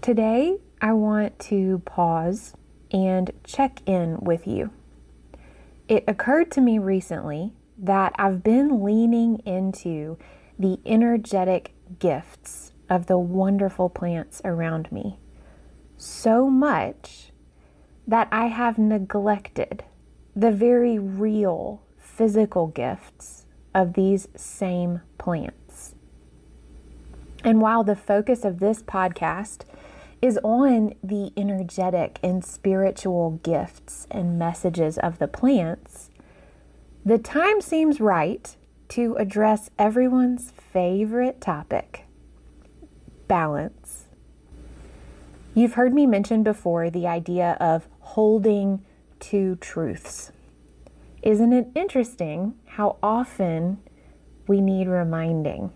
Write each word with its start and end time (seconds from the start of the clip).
Today, 0.00 0.58
I 0.80 0.92
want 0.92 1.38
to 1.40 1.80
pause 1.84 2.54
and 2.92 3.30
check 3.44 3.80
in 3.86 4.20
with 4.20 4.46
you. 4.46 4.70
It 5.88 6.04
occurred 6.06 6.50
to 6.52 6.60
me 6.60 6.78
recently 6.78 7.52
that 7.76 8.14
I've 8.18 8.42
been 8.42 8.82
leaning 8.82 9.40
into 9.44 10.16
the 10.58 10.78
energetic 10.86 11.74
gifts 11.98 12.72
of 12.88 13.06
the 13.06 13.18
wonderful 13.18 13.88
plants 13.88 14.40
around 14.44 14.90
me 14.90 15.18
so 15.98 16.48
much 16.48 17.32
that 18.06 18.28
I 18.30 18.46
have 18.46 18.78
neglected 18.78 19.84
the 20.34 20.52
very 20.52 20.98
real 20.98 21.82
physical 21.98 22.68
gifts 22.68 23.44
of 23.74 23.94
these 23.94 24.28
same 24.36 25.00
plants. 25.18 25.94
And 27.44 27.60
while 27.60 27.84
the 27.84 27.96
focus 27.96 28.44
of 28.44 28.60
this 28.60 28.82
podcast 28.82 29.64
is 30.20 30.38
on 30.42 30.94
the 31.02 31.32
energetic 31.36 32.18
and 32.22 32.44
spiritual 32.44 33.40
gifts 33.42 34.06
and 34.10 34.38
messages 34.38 34.98
of 34.98 35.18
the 35.18 35.28
plants, 35.28 36.10
the 37.04 37.18
time 37.18 37.60
seems 37.60 38.00
right 38.00 38.56
to 38.88 39.14
address 39.16 39.70
everyone's 39.78 40.50
favorite 40.50 41.40
topic 41.40 42.04
balance. 43.28 44.04
You've 45.54 45.74
heard 45.74 45.94
me 45.94 46.06
mention 46.06 46.42
before 46.42 46.90
the 46.90 47.06
idea 47.06 47.56
of 47.60 47.88
holding 48.00 48.84
two 49.20 49.56
truths. 49.56 50.32
Isn't 51.22 51.52
it 51.52 51.68
interesting 51.74 52.54
how 52.64 52.96
often 53.02 53.78
we 54.46 54.60
need 54.60 54.88
reminding? 54.88 55.72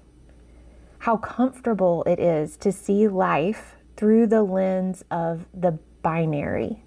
How 1.00 1.16
comfortable 1.16 2.04
it 2.04 2.20
is 2.20 2.56
to 2.58 2.70
see 2.70 3.08
life 3.08 3.74
through 3.96 4.26
the 4.26 4.42
lens 4.42 5.04
of 5.10 5.46
the 5.54 5.78
binary. 6.02 6.82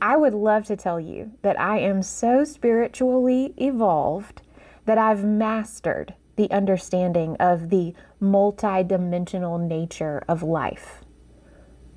I 0.00 0.16
would 0.16 0.34
love 0.34 0.64
to 0.66 0.76
tell 0.76 1.00
you 1.00 1.32
that 1.42 1.58
I 1.58 1.78
am 1.78 2.02
so 2.02 2.44
spiritually 2.44 3.54
evolved 3.56 4.42
that 4.84 4.98
I've 4.98 5.24
mastered 5.24 6.14
the 6.36 6.50
understanding 6.50 7.36
of 7.40 7.68
the 7.68 7.94
multidimensional 8.22 9.60
nature 9.60 10.22
of 10.28 10.42
life. 10.42 11.02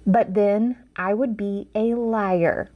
But 0.05 0.33
then 0.33 0.77
I 0.95 1.13
would 1.13 1.37
be 1.37 1.67
a 1.75 1.93
liar. 1.93 2.71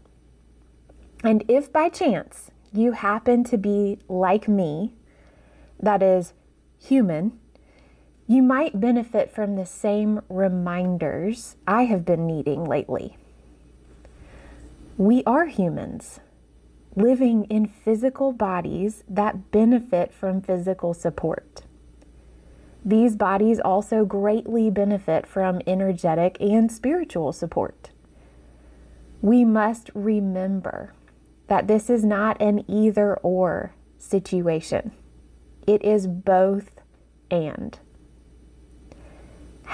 And 1.24 1.44
if 1.48 1.74
by 1.74 1.90
chance 1.90 2.52
you 2.72 2.92
happen 2.92 3.44
to 3.46 3.58
be 3.58 3.98
like 4.08 4.48
me, 4.48 4.94
that 5.80 6.04
is, 6.04 6.34
human, 6.80 7.40
you 8.28 8.42
might 8.42 8.80
benefit 8.80 9.32
from 9.32 9.56
the 9.56 9.66
same 9.66 10.22
reminders 10.30 11.56
I 11.68 11.84
have 11.84 12.06
been 12.06 12.26
needing 12.26 12.66
lately. 12.66 13.18
We 14.98 15.24
are 15.26 15.46
humans 15.46 16.20
living 16.96 17.44
in 17.46 17.68
physical 17.68 18.32
bodies 18.32 19.04
that 19.10 19.52
benefit 19.52 20.14
from 20.14 20.42
physical 20.42 20.94
support. 20.94 21.64
These 22.84 23.16
bodies 23.16 23.60
also 23.60 24.06
greatly 24.06 24.70
benefit 24.70 25.28
from 25.28 25.62
energetic 25.68 26.38
and 26.40 26.72
spiritual 26.72 27.34
support. 27.34 27.90
We 29.22 29.44
must 29.44 29.90
remember 29.94 30.94
that 31.48 31.68
this 31.68 31.90
is 31.90 32.06
not 32.06 32.42
an 32.42 32.64
either 32.70 33.16
or 33.18 33.74
situation, 33.98 34.92
it 35.68 35.84
is 35.84 36.08
both 36.08 36.70
and. 37.30 37.78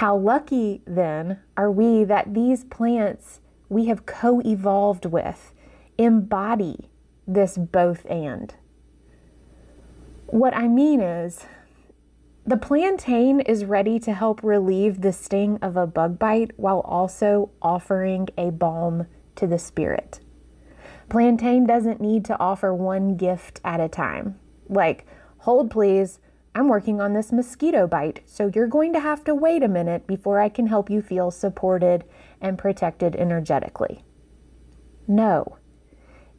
How 0.01 0.17
lucky 0.17 0.81
then 0.87 1.41
are 1.55 1.69
we 1.69 2.03
that 2.05 2.33
these 2.33 2.63
plants 2.63 3.39
we 3.69 3.85
have 3.85 4.07
co 4.07 4.41
evolved 4.43 5.05
with 5.05 5.53
embody 5.95 6.89
this 7.27 7.55
both 7.55 8.07
and. 8.09 8.51
What 10.25 10.55
I 10.55 10.67
mean 10.67 11.01
is, 11.01 11.45
the 12.47 12.57
plantain 12.57 13.41
is 13.41 13.63
ready 13.65 13.99
to 13.99 14.11
help 14.11 14.41
relieve 14.41 15.01
the 15.01 15.13
sting 15.13 15.59
of 15.61 15.77
a 15.77 15.85
bug 15.85 16.17
bite 16.17 16.57
while 16.57 16.79
also 16.79 17.51
offering 17.61 18.27
a 18.39 18.49
balm 18.49 19.05
to 19.35 19.45
the 19.45 19.59
spirit. 19.59 20.19
Plantain 21.09 21.67
doesn't 21.67 22.01
need 22.01 22.25
to 22.25 22.39
offer 22.39 22.73
one 22.73 23.17
gift 23.17 23.61
at 23.63 23.79
a 23.79 23.87
time. 23.87 24.39
Like, 24.67 25.05
hold 25.37 25.69
please, 25.69 26.17
I'm 26.53 26.67
working 26.67 26.99
on 26.99 27.13
this 27.13 27.31
mosquito 27.31 27.87
bite, 27.87 28.21
so 28.25 28.51
you're 28.53 28.67
going 28.67 28.91
to 28.93 28.99
have 28.99 29.23
to 29.23 29.35
wait 29.35 29.63
a 29.63 29.69
minute 29.69 30.05
before 30.05 30.41
I 30.41 30.49
can 30.49 30.67
help 30.67 30.89
you 30.89 31.01
feel 31.01 31.31
supported 31.31 32.03
and 32.41 32.57
protected 32.57 33.15
energetically. 33.15 34.03
No. 35.07 35.57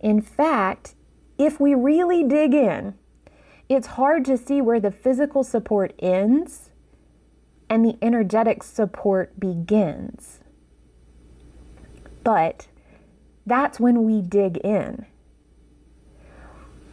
In 0.00 0.20
fact, 0.20 0.94
if 1.38 1.58
we 1.58 1.74
really 1.74 2.22
dig 2.24 2.52
in, 2.52 2.94
it's 3.68 3.86
hard 3.88 4.24
to 4.26 4.36
see 4.36 4.60
where 4.60 4.80
the 4.80 4.90
physical 4.90 5.42
support 5.42 5.94
ends 5.98 6.70
and 7.70 7.84
the 7.84 7.96
energetic 8.02 8.62
support 8.62 9.40
begins. 9.40 10.40
But 12.22 12.68
that's 13.46 13.80
when 13.80 14.04
we 14.04 14.20
dig 14.20 14.58
in. 14.58 15.06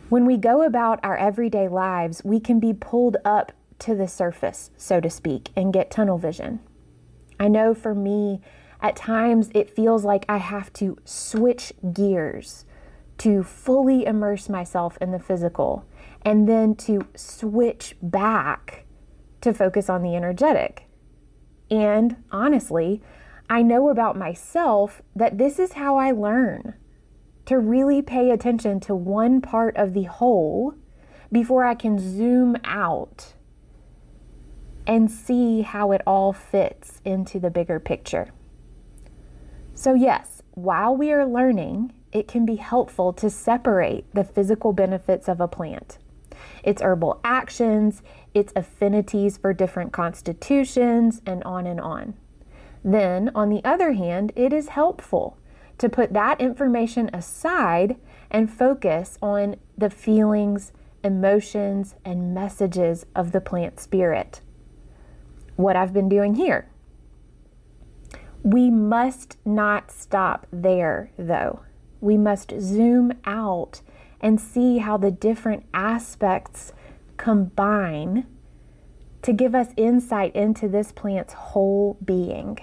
When 0.10 0.26
we 0.26 0.38
go 0.38 0.64
about 0.64 1.00
our 1.04 1.16
everyday 1.16 1.68
lives, 1.68 2.24
we 2.24 2.40
can 2.40 2.60
be 2.60 2.74
pulled 2.74 3.18
up 3.24 3.52
to 3.78 3.94
the 3.94 4.08
surface, 4.08 4.72
so 4.76 5.00
to 5.00 5.10
speak, 5.10 5.52
and 5.56 5.72
get 5.72 5.92
tunnel 5.92 6.18
vision. 6.18 6.62
I 7.40 7.48
know 7.48 7.76
for 7.76 7.94
me, 7.94 8.42
at 8.82 8.96
times 8.96 9.52
it 9.54 9.70
feels 9.70 10.04
like 10.04 10.26
I 10.28 10.38
have 10.38 10.74
to 10.74 10.98
switch 11.06 11.74
gears 11.94 12.66
to 13.20 13.44
fully 13.44 14.04
immerse 14.04 14.50
myself 14.50 14.98
in 15.00 15.12
the 15.12 15.20
physical 15.20 15.86
and 16.24 16.50
then 16.50 16.74
to 16.76 17.06
switch 17.16 17.96
back 18.02 18.86
to 19.42 19.54
focus 19.54 19.92
on 19.92 20.02
the 20.02 20.16
energetic. 20.16 20.86
And 21.70 22.16
honestly, 22.32 23.00
I 23.48 23.62
know 23.62 23.90
about 23.90 24.18
myself 24.18 25.04
that 25.16 25.38
this 25.38 25.60
is 25.60 25.74
how 25.74 25.98
I 25.98 26.10
learn 26.10 26.74
to 27.50 27.58
really 27.58 28.00
pay 28.00 28.30
attention 28.30 28.80
to 28.80 28.94
one 28.94 29.42
part 29.42 29.76
of 29.76 29.96
the 29.96 30.04
whole 30.04 30.76
before 31.32 31.66
I 31.66 31.74
can 31.74 31.98
zoom 31.98 32.56
out 32.64 33.34
and 34.86 35.10
see 35.10 35.64
how 35.64 35.92
it 35.92 36.02
all 36.06 36.32
fits 36.32 37.02
into 37.04 37.40
the 37.40 37.50
bigger 37.50 37.80
picture. 37.80 38.28
So, 39.74 39.96
yes, 39.96 40.44
while 40.52 40.96
we 40.96 41.12
are 41.12 41.26
learning, 41.26 41.92
it 42.12 42.28
can 42.28 42.46
be 42.46 42.58
helpful 42.58 43.14
to 43.14 43.32
separate 43.32 44.06
the 44.14 44.24
physical 44.24 44.72
benefits 44.72 45.28
of 45.28 45.42
a 45.42 45.48
plant, 45.48 45.98
its 46.64 46.84
herbal 46.84 47.20
actions, 47.24 48.04
its 48.36 48.54
affinities 48.56 49.40
for 49.40 49.56
different 49.56 49.92
constitutions, 49.92 51.20
and 51.26 51.44
on 51.46 51.66
and 51.66 51.82
on. 51.82 52.14
Then, 52.84 53.32
on 53.34 53.50
the 53.50 53.66
other 53.66 53.94
hand, 53.94 54.34
it 54.36 54.54
is 54.54 54.68
helpful 54.70 55.39
to 55.80 55.90
put 55.90 56.14
that 56.14 56.40
information 56.40 57.10
aside 57.14 57.96
and 58.30 58.52
focus 58.52 59.18
on 59.22 59.56
the 59.78 59.90
feelings, 59.90 60.72
emotions, 61.04 61.96
and 62.06 62.34
messages 62.34 63.06
of 63.16 63.32
the 63.32 63.42
plant 63.42 63.80
spirit. 63.80 64.42
What 65.56 65.76
I've 65.76 65.94
been 65.94 66.10
doing 66.10 66.36
here. 66.36 66.70
We 68.44 68.70
must 68.70 69.38
not 69.46 69.92
stop 69.92 70.48
there, 70.52 71.12
though. 71.18 71.62
We 72.00 72.18
must 72.18 72.54
zoom 72.60 73.14
out 73.26 73.82
and 74.22 74.40
see 74.40 74.78
how 74.78 74.98
the 74.98 75.12
different 75.12 75.66
aspects 75.74 76.72
combine 77.18 78.26
to 79.22 79.34
give 79.34 79.54
us 79.54 79.70
insight 79.76 80.34
into 80.36 80.70
this 80.70 80.92
plant's 80.92 81.34
whole 81.34 81.98
being. 82.04 82.60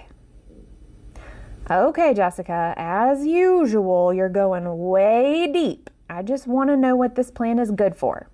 Okay, 1.69 2.13
Jessica, 2.13 2.73
as 2.77 3.25
usual, 3.25 4.13
you're 4.13 4.29
going 4.29 4.87
way 4.87 5.51
deep. 5.51 5.89
I 6.09 6.23
just 6.23 6.47
want 6.47 6.69
to 6.69 6.77
know 6.77 6.95
what 6.95 7.15
this 7.15 7.29
plan 7.29 7.59
is 7.59 7.71
good 7.71 7.93
for. 7.93 8.29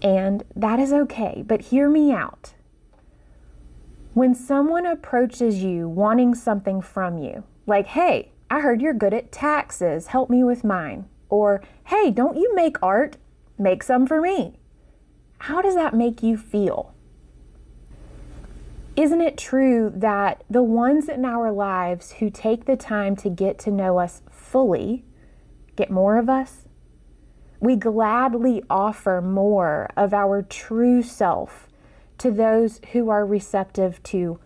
And 0.00 0.44
that 0.54 0.78
is 0.78 0.92
okay, 0.92 1.42
but 1.44 1.62
hear 1.62 1.90
me 1.90 2.12
out. 2.12 2.54
When 4.14 4.32
someone 4.34 4.86
approaches 4.86 5.62
you 5.62 5.88
wanting 5.88 6.36
something 6.36 6.80
from 6.80 7.18
you, 7.18 7.42
like, 7.66 7.88
hey, 7.88 8.30
I 8.48 8.60
heard 8.60 8.80
you're 8.80 8.94
good 8.94 9.12
at 9.12 9.32
taxes, 9.32 10.08
help 10.08 10.30
me 10.30 10.44
with 10.44 10.62
mine. 10.62 11.06
Or, 11.28 11.62
hey, 11.86 12.12
don't 12.12 12.36
you 12.36 12.54
make 12.54 12.80
art? 12.80 13.16
Make 13.58 13.82
some 13.82 14.06
for 14.06 14.20
me. 14.20 14.60
How 15.38 15.60
does 15.60 15.74
that 15.74 15.94
make 15.94 16.22
you 16.22 16.36
feel? 16.36 16.94
Isn't 19.00 19.22
it 19.22 19.38
true 19.38 19.90
that 19.96 20.44
the 20.50 20.62
ones 20.62 21.08
in 21.08 21.24
our 21.24 21.50
lives 21.50 22.12
who 22.12 22.28
take 22.28 22.66
the 22.66 22.76
time 22.76 23.16
to 23.16 23.30
get 23.30 23.58
to 23.60 23.70
know 23.70 23.98
us 23.98 24.20
fully 24.30 25.06
get 25.74 25.90
more 25.90 26.18
of 26.18 26.28
us? 26.28 26.66
We 27.60 27.76
gladly 27.76 28.62
offer 28.68 29.22
more 29.22 29.88
of 29.96 30.12
our 30.12 30.42
true 30.42 31.02
self 31.02 31.66
to 32.18 32.30
those 32.30 32.82
who 32.92 33.08
are 33.08 33.24
receptive 33.24 34.02
to 34.02 34.38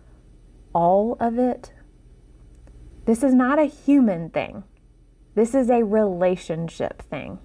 all 0.73 1.17
of 1.19 1.37
it. 1.37 1.73
This 3.03 3.23
is 3.23 3.33
not 3.33 3.59
a 3.59 3.65
human 3.65 4.29
thing, 4.29 4.63
this 5.33 5.53
is 5.53 5.69
a 5.69 5.83
relationship 5.83 7.01
thing. 7.01 7.39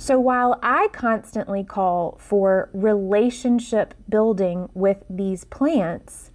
So 0.00 0.18
while 0.18 0.58
I 0.62 0.88
constantly 0.94 1.62
call 1.62 2.16
for 2.18 2.70
relationship 2.72 3.92
building 4.08 4.70
with 4.72 5.04
these 5.10 5.44
plants, 5.44 6.30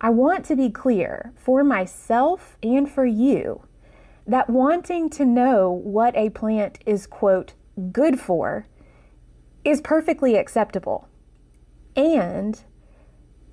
I 0.00 0.08
want 0.08 0.46
to 0.46 0.56
be 0.56 0.70
clear 0.70 1.34
for 1.36 1.62
myself 1.62 2.56
and 2.62 2.90
for 2.90 3.04
you 3.04 3.66
that 4.26 4.48
wanting 4.48 5.10
to 5.10 5.26
know 5.26 5.70
what 5.70 6.16
a 6.16 6.30
plant 6.30 6.78
is, 6.86 7.06
quote, 7.06 7.52
good 7.92 8.18
for 8.18 8.66
is 9.62 9.82
perfectly 9.82 10.36
acceptable. 10.36 11.06
And 11.94 12.64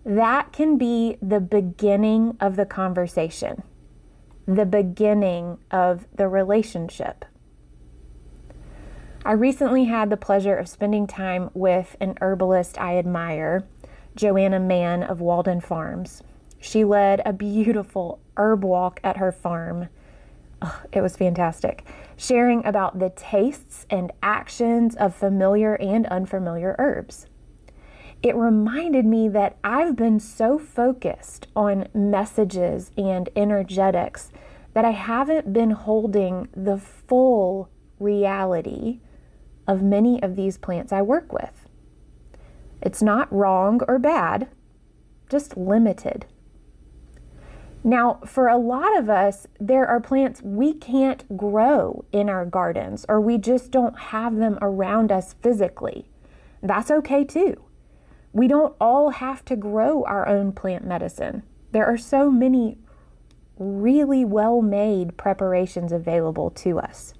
that 0.06 0.54
can 0.54 0.78
be 0.78 1.18
the 1.22 1.42
beginning 1.42 2.38
of 2.40 2.56
the 2.56 2.66
conversation, 2.66 3.64
the 4.48 4.66
beginning 4.66 5.58
of 5.70 6.08
the 6.16 6.30
relationship. 6.30 7.26
I 9.26 9.34
recently 9.34 9.84
had 9.84 10.10
the 10.10 10.18
pleasure 10.18 10.56
of 10.56 10.70
spending 10.70 11.06
time 11.06 11.50
with 11.54 11.98
an 12.00 12.16
herbalist 12.22 12.80
I 12.80 12.98
admire, 12.98 13.66
Joanna 14.16 14.62
Mann 14.62 15.04
of 15.04 15.20
Walden 15.20 15.60
Farms. 15.60 16.24
She 16.58 16.86
led 16.86 17.22
a 17.26 17.34
beautiful 17.34 18.22
herb 18.38 18.64
walk 18.64 19.02
at 19.04 19.18
her 19.18 19.34
farm. 19.34 19.90
Oh, 20.62 20.82
it 20.94 21.02
was 21.02 21.18
fantastic, 21.18 21.86
sharing 22.16 22.66
about 22.66 23.00
the 23.00 23.10
tastes 23.10 23.86
and 23.90 24.14
actions 24.24 24.96
of 24.96 25.14
familiar 25.14 25.76
and 25.76 26.06
unfamiliar 26.08 26.78
herbs. 26.80 27.28
It 28.24 28.38
reminded 28.38 29.06
me 29.06 29.28
that 29.30 29.58
I've 29.66 29.98
been 29.98 30.22
so 30.22 30.58
focused 30.58 31.48
on 31.58 31.90
messages 31.94 32.92
and 32.98 33.28
energetics 33.36 34.32
that 34.74 34.86
I 34.86 34.92
haven't 34.92 35.52
been 35.52 35.72
holding 35.72 36.48
the 36.56 36.78
full 36.78 37.70
reality 38.00 39.02
of 39.70 39.84
many 39.84 40.22
of 40.24 40.36
these 40.36 40.58
plants 40.58 40.92
I 40.92 41.04
work 41.04 41.32
with. 41.32 41.68
It's 42.82 43.04
not 43.04 43.32
wrong 43.32 43.82
or 43.88 44.00
bad, 44.00 44.50
just 45.30 45.56
limited. 45.56 46.26
Now, 47.84 48.20
for 48.26 48.48
a 48.48 48.58
lot 48.58 48.98
of 48.98 49.10
us, 49.10 49.48
there 49.60 49.86
are 49.86 50.02
plants 50.02 50.42
we 50.42 50.74
can't 50.74 51.38
grow 51.38 52.04
in 52.12 52.30
our 52.30 52.46
gardens 52.46 53.06
or 53.08 53.22
we 53.22 53.38
just 53.38 53.70
don't 53.70 53.98
have 53.98 54.36
them 54.38 54.58
around 54.60 55.12
us 55.12 55.36
physically. 55.42 56.10
That's 56.64 56.90
okay 56.90 57.24
too. 57.24 57.64
We 58.34 58.48
don't 58.48 58.76
all 58.82 59.12
have 59.12 59.46
to 59.46 59.56
grow 59.56 60.04
our 60.04 60.28
own 60.28 60.52
plant 60.52 60.84
medicine. 60.86 61.44
There 61.72 61.86
are 61.86 61.98
so 61.98 62.32
many 62.32 62.80
really 63.60 64.26
well 64.26 64.62
made 64.62 65.16
preparations 65.16 65.92
available 65.92 66.50
to 66.50 66.80
us. 66.80 67.14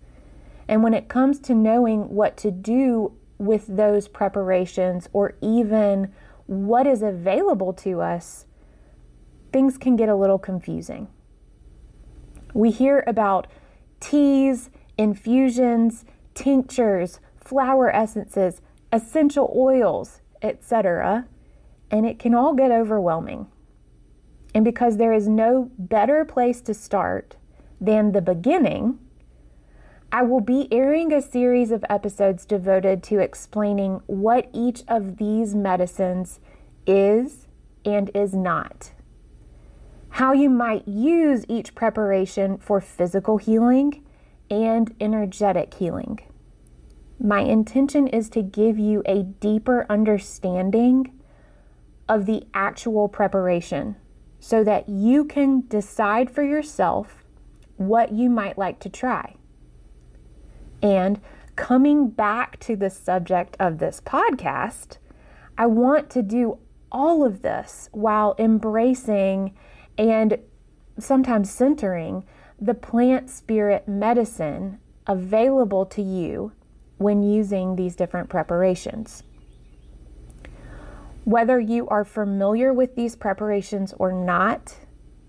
And 0.70 0.84
when 0.84 0.94
it 0.94 1.08
comes 1.08 1.40
to 1.40 1.56
knowing 1.56 2.10
what 2.10 2.38
to 2.38 2.52
do 2.52 3.14
with 3.40 3.66
those 3.66 4.08
preparations 4.08 5.10
or 5.12 5.34
even 5.42 6.14
what 6.46 6.86
is 6.86 7.02
available 7.02 7.74
to 7.74 8.02
us, 8.02 8.46
things 9.52 9.80
can 9.80 9.96
get 9.96 10.10
a 10.10 10.16
little 10.16 10.38
confusing. 10.38 11.08
We 12.54 12.70
hear 12.70 13.04
about 13.08 13.48
teas, 14.00 14.70
infusions, 14.96 16.06
tinctures, 16.36 17.20
flower 17.36 17.90
essences, 17.90 18.62
essential 18.94 19.52
oils, 19.58 20.22
etc., 20.44 21.26
and 21.90 22.06
it 22.06 22.20
can 22.20 22.36
all 22.36 22.54
get 22.54 22.72
overwhelming. 22.72 23.48
And 24.54 24.64
because 24.64 24.98
there 24.98 25.14
is 25.14 25.28
no 25.28 25.72
better 25.80 26.26
place 26.26 26.62
to 26.62 26.76
start 26.76 27.38
than 27.82 28.12
the 28.12 28.22
beginning, 28.22 29.00
I 30.12 30.24
will 30.24 30.42
be 30.42 30.68
airing 30.72 31.14
a 31.14 31.22
series 31.22 31.70
of 31.70 31.86
episodes 31.88 32.44
devoted 32.44 33.04
to 33.04 33.20
explaining 33.20 34.02
what 34.08 34.50
each 34.54 34.82
of 34.88 35.18
these 35.18 35.54
medicines 35.54 36.40
is 36.88 37.48
and 37.86 38.10
is 38.16 38.34
not, 38.34 38.92
how 40.10 40.34
you 40.34 40.50
might 40.50 40.88
use 40.88 41.46
each 41.48 41.76
preparation 41.76 42.58
for 42.58 42.82
physical 42.82 43.38
healing 43.38 44.04
and 44.50 44.96
energetic 45.00 45.76
healing. 45.76 46.20
My 47.20 47.42
intention 47.42 48.08
is 48.08 48.30
to 48.32 48.42
give 48.42 48.80
you 48.80 49.04
a 49.06 49.22
deeper 49.22 49.86
understanding 49.92 51.20
of 52.08 52.26
the 52.26 52.48
actual 52.56 53.08
preparation 53.08 53.96
so 54.40 54.64
that 54.64 54.90
you 54.90 55.26
can 55.26 55.68
decide 55.68 56.32
for 56.32 56.42
yourself 56.42 57.24
what 57.78 58.12
you 58.12 58.30
might 58.32 58.58
like 58.58 58.80
to 58.80 58.90
try. 58.90 59.36
And 60.82 61.20
coming 61.56 62.10
back 62.10 62.60
to 62.62 62.76
the 62.76 62.90
subject 62.90 63.58
of 63.60 63.80
this 63.80 64.02
podcast, 64.02 64.98
I 65.58 65.66
want 65.66 66.10
to 66.12 66.22
do 66.22 66.60
all 66.92 67.26
of 67.26 67.42
this 67.42 67.90
while 67.92 68.36
embracing 68.40 69.56
and 69.98 70.38
sometimes 70.98 71.50
centering 71.52 72.26
the 72.60 72.74
plant 72.74 73.30
spirit 73.30 73.88
medicine 73.88 74.80
available 75.08 75.86
to 75.86 76.02
you 76.02 76.52
when 76.98 77.24
using 77.24 77.76
these 77.76 77.96
different 77.96 78.30
preparations. 78.30 79.24
Whether 81.24 81.60
you 81.60 81.88
are 81.90 82.06
familiar 82.06 82.74
with 82.74 82.96
these 82.96 83.16
preparations 83.16 83.94
or 83.98 84.12
not, 84.12 84.78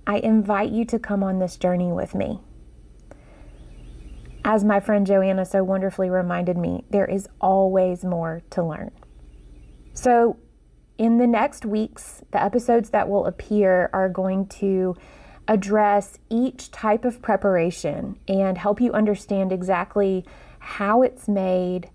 I 0.06 0.18
invite 0.18 0.70
you 0.70 0.84
to 0.86 0.98
come 0.98 1.22
on 1.22 1.38
this 1.38 1.56
journey 1.56 1.92
with 1.92 2.14
me. 2.14 2.40
As 4.44 4.64
my 4.64 4.80
friend 4.80 5.06
Joanna 5.06 5.44
so 5.44 5.62
wonderfully 5.62 6.08
reminded 6.08 6.56
me, 6.56 6.84
there 6.90 7.06
is 7.06 7.28
always 7.40 8.04
more 8.04 8.42
to 8.50 8.62
learn. 8.62 8.90
So, 9.92 10.38
in 10.96 11.18
the 11.18 11.26
next 11.26 11.64
weeks, 11.64 12.22
the 12.30 12.42
episodes 12.42 12.90
that 12.90 13.08
will 13.08 13.26
appear 13.26 13.90
are 13.92 14.08
going 14.08 14.46
to 14.46 14.96
address 15.48 16.18
each 16.28 16.70
type 16.70 17.04
of 17.04 17.20
preparation 17.22 18.18
and 18.28 18.56
help 18.56 18.80
you 18.80 18.92
understand 18.92 19.52
exactly 19.52 20.24
how 20.58 21.02
it's 21.02 21.26
made, 21.26 21.90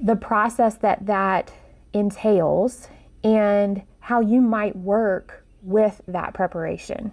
the 0.00 0.16
process 0.16 0.76
that 0.76 1.06
that 1.06 1.52
entails, 1.92 2.88
and 3.24 3.82
how 4.00 4.20
you 4.20 4.40
might 4.40 4.76
work 4.76 5.44
with 5.62 6.00
that 6.06 6.34
preparation. 6.34 7.12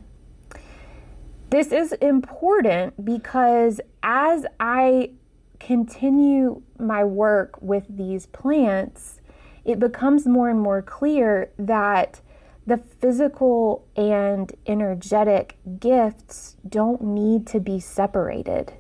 This 1.56 1.72
is 1.72 1.94
important 1.94 3.06
because 3.06 3.80
as 4.04 4.46
I 4.60 5.12
continue 5.58 6.62
my 6.78 7.06
work 7.06 7.62
with 7.62 7.86
these 7.88 8.26
plants, 8.26 9.22
it 9.64 9.80
becomes 9.80 10.28
more 10.28 10.50
and 10.50 10.60
more 10.60 10.82
clear 10.82 11.52
that 11.58 12.20
the 12.68 12.76
physical 12.76 13.88
and 13.96 14.54
energetic 14.68 15.56
gifts 15.80 16.58
don't 16.68 17.02
need 17.02 17.48
to 17.48 17.62
be 17.62 17.80
separated. 17.80 18.74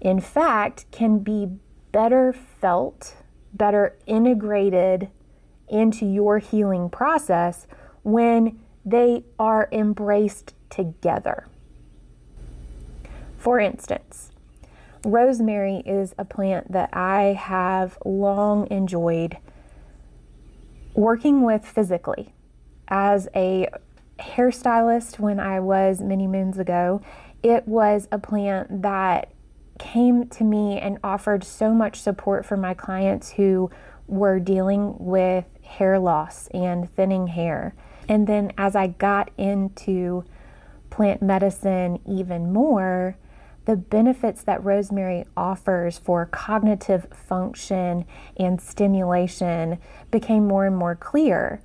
In 0.00 0.20
fact, 0.20 0.88
can 0.92 1.18
be 1.18 1.48
better 1.90 2.32
felt, 2.32 3.16
better 3.52 3.98
integrated 4.06 5.08
into 5.68 6.06
your 6.06 6.38
healing 6.38 6.90
process 6.90 7.66
when 8.04 8.60
they 8.84 9.24
are 9.36 9.68
embraced 9.72 10.54
together. 10.70 11.48
For 13.48 13.58
instance, 13.58 14.30
rosemary 15.06 15.82
is 15.86 16.14
a 16.18 16.26
plant 16.26 16.70
that 16.70 16.90
I 16.92 17.32
have 17.32 17.96
long 18.04 18.70
enjoyed 18.70 19.38
working 20.92 21.40
with 21.40 21.64
physically. 21.64 22.34
As 22.88 23.26
a 23.34 23.68
hairstylist, 24.18 25.18
when 25.18 25.40
I 25.40 25.60
was 25.60 26.02
many 26.02 26.26
moons 26.26 26.58
ago, 26.58 27.00
it 27.42 27.66
was 27.66 28.06
a 28.12 28.18
plant 28.18 28.82
that 28.82 29.32
came 29.78 30.28
to 30.28 30.44
me 30.44 30.78
and 30.78 30.98
offered 31.02 31.42
so 31.42 31.72
much 31.72 31.98
support 31.98 32.44
for 32.44 32.58
my 32.58 32.74
clients 32.74 33.30
who 33.30 33.70
were 34.06 34.38
dealing 34.38 34.94
with 34.98 35.46
hair 35.62 35.98
loss 35.98 36.48
and 36.48 36.90
thinning 36.90 37.28
hair. 37.28 37.74
And 38.10 38.26
then 38.26 38.52
as 38.58 38.76
I 38.76 38.88
got 38.88 39.30
into 39.38 40.26
plant 40.90 41.22
medicine 41.22 42.00
even 42.04 42.52
more, 42.52 43.16
the 43.68 43.76
benefits 43.76 44.42
that 44.44 44.64
rosemary 44.64 45.26
offers 45.36 45.98
for 45.98 46.24
cognitive 46.24 47.06
function 47.12 48.06
and 48.38 48.58
stimulation 48.62 49.78
became 50.10 50.48
more 50.48 50.64
and 50.64 50.74
more 50.74 50.96
clear. 50.96 51.60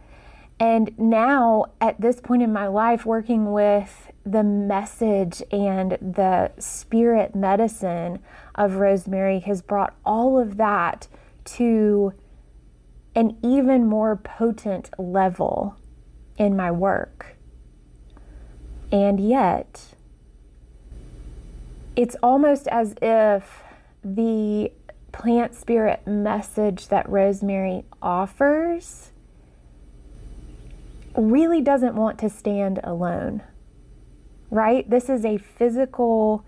And 0.59 0.91
now, 0.99 1.67
at 1.79 2.01
this 2.01 2.19
point 2.19 2.41
in 2.41 2.51
my 2.51 2.67
life, 2.67 3.05
working 3.05 3.53
with 3.53 4.11
the 4.25 4.43
message 4.43 5.41
and 5.49 5.91
the 5.93 6.51
spirit 6.59 7.35
medicine 7.35 8.19
of 8.53 8.75
rosemary 8.75 9.39
has 9.39 9.61
brought 9.61 9.95
all 10.05 10.37
of 10.37 10.57
that 10.57 11.07
to 11.45 12.11
an 13.15 13.37
even 13.41 13.87
more 13.87 14.17
potent 14.17 14.89
level 14.97 15.77
in 16.37 16.53
my 16.57 16.69
work. 16.69 17.37
And 18.91 19.21
yet, 19.21 19.95
it's 21.95 22.15
almost 22.23 22.67
as 22.67 22.95
if 23.01 23.63
the 24.03 24.71
plant 25.11 25.53
spirit 25.55 26.05
message 26.07 26.87
that 26.87 27.07
rosemary 27.07 27.85
offers 28.01 29.11
really 31.15 31.61
doesn't 31.61 31.95
want 31.95 32.17
to 32.19 32.29
stand 32.29 32.79
alone, 32.83 33.43
right? 34.49 34.89
This 34.89 35.09
is 35.09 35.23
a 35.23 35.37
physical 35.37 36.43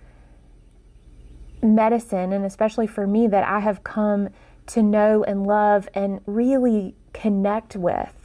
medicine, 1.61 2.33
and 2.33 2.43
especially 2.43 2.87
for 2.87 3.05
me, 3.05 3.27
that 3.27 3.47
I 3.47 3.59
have 3.59 3.83
come 3.83 4.29
to 4.67 4.81
know 4.81 5.23
and 5.23 5.45
love 5.45 5.87
and 5.93 6.21
really 6.25 6.95
connect 7.13 7.75
with. 7.75 8.24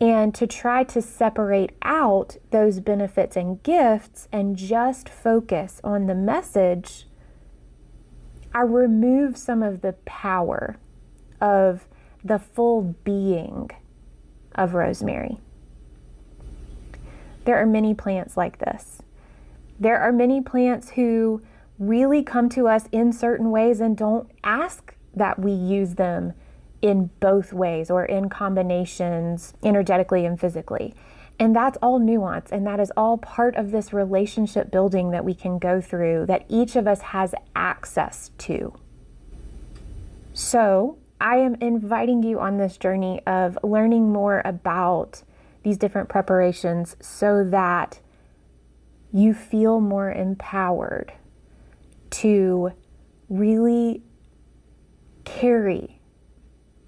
And 0.00 0.34
to 0.36 0.46
try 0.46 0.84
to 0.84 1.02
separate 1.02 1.72
out 1.82 2.36
those 2.50 2.78
benefits 2.78 3.36
and 3.36 3.62
gifts 3.62 4.28
and 4.30 4.56
just 4.56 5.08
focus 5.08 5.80
on 5.82 6.06
the 6.06 6.14
message, 6.14 7.06
I 8.54 8.62
remove 8.62 9.36
some 9.36 9.62
of 9.62 9.80
the 9.80 9.94
power 10.04 10.76
of 11.40 11.88
the 12.24 12.38
full 12.38 12.94
being 13.04 13.70
of 14.54 14.74
rosemary. 14.74 15.40
There 17.44 17.56
are 17.56 17.66
many 17.66 17.94
plants 17.94 18.36
like 18.36 18.58
this. 18.58 19.02
There 19.80 19.98
are 19.98 20.12
many 20.12 20.40
plants 20.40 20.90
who 20.90 21.42
really 21.78 22.22
come 22.22 22.48
to 22.50 22.68
us 22.68 22.84
in 22.92 23.12
certain 23.12 23.50
ways 23.50 23.80
and 23.80 23.96
don't 23.96 24.30
ask 24.44 24.94
that 25.14 25.38
we 25.38 25.52
use 25.52 25.94
them 25.94 26.34
in 26.80 27.10
both 27.20 27.52
ways 27.52 27.90
or 27.90 28.04
in 28.04 28.28
combinations 28.28 29.54
energetically 29.62 30.24
and 30.24 30.38
physically. 30.38 30.94
And 31.40 31.54
that's 31.54 31.78
all 31.80 31.98
nuance, 32.00 32.50
and 32.50 32.66
that 32.66 32.80
is 32.80 32.92
all 32.96 33.16
part 33.16 33.54
of 33.54 33.70
this 33.70 33.92
relationship 33.92 34.70
building 34.70 35.10
that 35.10 35.24
we 35.24 35.34
can 35.34 35.58
go 35.58 35.80
through 35.80 36.26
that 36.26 36.44
each 36.48 36.74
of 36.74 36.88
us 36.88 37.00
has 37.00 37.34
access 37.54 38.30
to. 38.38 38.74
So, 40.34 40.98
I 41.20 41.38
am 41.38 41.56
inviting 41.56 42.22
you 42.22 42.38
on 42.38 42.58
this 42.58 42.76
journey 42.76 43.20
of 43.26 43.58
learning 43.62 44.12
more 44.12 44.40
about 44.44 45.22
these 45.64 45.76
different 45.76 46.08
preparations 46.08 46.96
so 47.00 47.44
that 47.44 48.00
you 49.12 49.34
feel 49.34 49.80
more 49.80 50.12
empowered 50.12 51.12
to 52.10 52.72
really 53.28 54.02
carry 55.24 55.97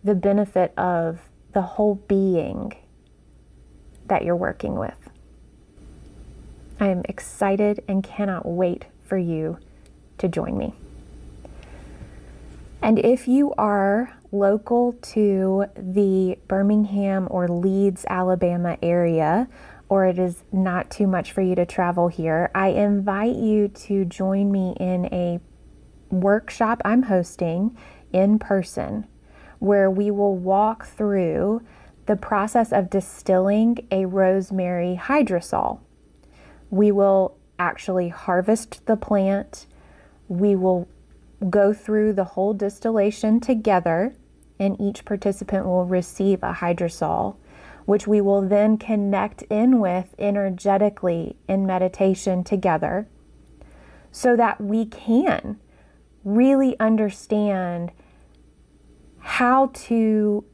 the 0.03 0.15
benefit 0.15 0.73
of 0.79 1.21
the 1.53 1.63
whole 1.63 1.97
being 2.09 2.73
that 4.07 4.25
you're 4.25 4.37
working 4.37 4.77
with. 4.79 5.11
I 6.79 6.89
am 6.89 7.03
excited 7.09 7.85
and 7.87 8.03
cannot 8.03 8.47
wait 8.47 8.87
for 9.03 9.19
you 9.19 9.59
to 10.19 10.29
join 10.29 10.57
me. 10.57 10.75
And 12.83 12.99
if 12.99 13.29
you 13.29 13.53
are 13.59 14.17
local 14.33 14.95
to 15.03 15.67
the 15.77 16.39
Birmingham 16.49 17.29
or 17.31 17.49
Leeds, 17.49 18.07
Alabama 18.09 18.79
area, 18.83 19.49
or 19.89 20.07
it 20.07 20.19
is 20.19 20.45
not 20.53 20.91
too 20.91 21.07
much 21.07 21.33
for 21.33 21.43
you 21.43 21.55
to 21.57 21.67
travel 21.67 22.09
here, 22.09 22.51
I 22.55 22.69
invite 22.69 23.37
you 23.37 23.69
to 23.69 24.05
join 24.05 24.51
me 24.51 24.75
in 24.81 25.07
a 25.13 25.41
workshop 26.11 26.81
I'm 26.85 27.03
hosting 27.03 27.77
in 28.13 28.39
person 28.39 29.07
where 29.61 29.91
we 29.91 30.11
will 30.11 30.37
walk 30.37 30.87
through 30.87 31.63
the 32.07 32.17
process 32.17 32.73
of 32.73 32.91
distilling 32.91 33.79
a 33.91 34.05
rosemary 34.07 34.99
hydrosol. 35.01 35.79
We 36.71 36.91
will 36.91 37.37
actually 37.59 38.09
harvest 38.09 38.85
the 38.87 38.97
plant. 38.97 39.67
We 40.29 40.57
will 40.57 40.89
go 41.49 41.73
through 41.73 42.15
the 42.15 42.25
whole 42.25 42.55
distillation 42.55 43.39
together, 43.39 44.17
and 44.59 44.81
each 44.81 45.05
participant 45.05 45.67
will 45.67 45.85
receive 45.85 46.43
a 46.43 46.55
hydrosol, 46.55 47.37
which 47.85 48.07
we 48.07 48.21
will 48.21 48.43
then 48.43 48.79
connect 48.79 49.43
in 49.43 49.79
with 49.79 50.15
energetically 50.19 51.37
in 51.49 51.67
meditation 51.67 52.45
together 52.45 53.07
so 54.11 54.37
that 54.37 54.61
we 54.61 54.87
can 54.87 55.59
really 56.25 56.79
understand 56.81 57.93
how 59.21 59.71
to 59.75 60.45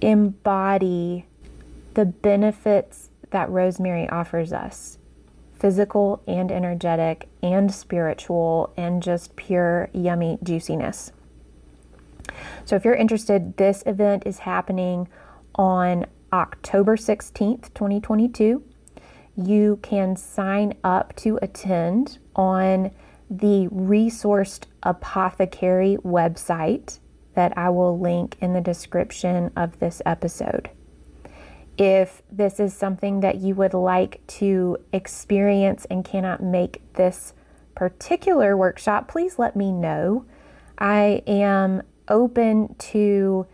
embody 0.00 1.26
the 1.94 2.04
benefits 2.04 3.10
that 3.30 3.48
rosemary 3.50 4.08
offers 4.08 4.52
us 4.52 4.98
physical 5.62 6.20
and 6.26 6.50
energetic 6.50 7.28
and 7.40 7.72
spiritual 7.72 8.72
and 8.76 9.00
just 9.00 9.36
pure 9.36 9.88
yummy 9.92 10.36
juiciness. 10.42 11.12
So, 12.64 12.74
if 12.74 12.84
you're 12.84 12.96
interested, 12.96 13.56
this 13.58 13.84
event 13.86 14.24
is 14.26 14.40
happening 14.40 15.06
on 15.54 16.06
October 16.32 16.96
16th, 16.96 17.72
2022. 17.74 18.64
You 19.36 19.78
can 19.82 20.16
sign 20.16 20.74
up 20.82 21.14
to 21.16 21.38
attend 21.40 22.18
on 22.34 22.90
the 23.30 23.68
Resourced 23.68 24.64
Apothecary 24.82 25.96
website 26.04 26.98
that 27.34 27.56
I 27.56 27.70
will 27.70 27.98
link 27.98 28.36
in 28.40 28.52
the 28.52 28.60
description 28.60 29.50
of 29.56 29.78
this 29.78 30.02
episode. 30.04 30.70
If 31.78 32.22
this 32.30 32.60
is 32.60 32.74
something 32.74 33.20
that 33.20 33.36
you 33.36 33.54
would 33.54 33.74
like 33.74 34.26
to 34.38 34.76
experience 34.92 35.86
and 35.86 36.04
cannot 36.04 36.42
make 36.42 36.82
this 36.94 37.32
particular 37.74 38.56
workshop, 38.56 39.08
please 39.08 39.38
let 39.38 39.56
me 39.56 39.72
know. 39.72 40.26
I 40.78 41.22
am 41.26 41.82
open 42.08 42.74
to 42.76 43.46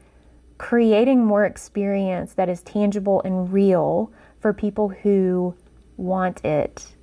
creating 0.59 1.25
more 1.25 1.45
experience 1.45 2.35
that 2.35 2.49
is 2.49 2.63
tangible 2.63 3.23
and 3.25 3.53
real 3.53 4.13
for 4.41 4.53
people 4.53 4.89
who 4.89 5.55
want 5.97 6.45
it 6.45 6.95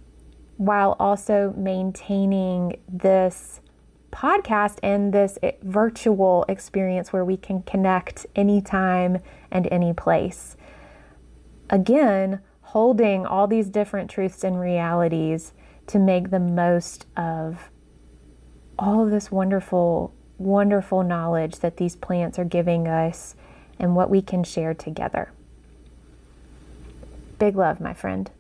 while 0.58 0.96
also 1.00 1.54
maintaining 1.58 2.80
this 2.88 3.62
podcast 4.16 4.78
and 4.82 5.14
this 5.14 5.38
virtual 5.62 6.46
experience 6.48 7.12
where 7.12 7.26
we 7.26 7.36
can 7.36 7.62
connect 7.64 8.26
anytime 8.36 9.20
and 9.52 9.68
any 9.72 9.94
place. 9.94 10.56
Again, 11.70 12.40
holding 12.62 13.26
all 13.26 13.46
these 13.48 13.68
different 13.68 14.10
truths 14.10 14.44
and 14.44 14.60
realities 14.60 15.54
to 15.88 16.00
make 16.00 16.32
the 16.32 16.40
most 16.40 17.06
of 17.18 17.70
all 18.80 19.06
this 19.06 19.32
wonderful, 19.32 20.14
wonderful 20.38 21.04
knowledge 21.04 21.60
that 21.60 21.78
these 21.78 21.96
plants 21.96 22.40
are 22.40 22.46
giving 22.46 22.88
us 22.88 23.36
and 23.80 23.96
what 23.96 24.10
we 24.10 24.22
can 24.22 24.44
share 24.44 24.74
together. 24.74 25.32
Big 27.38 27.56
love, 27.56 27.82
my 27.82 27.94
friend. 27.94 28.32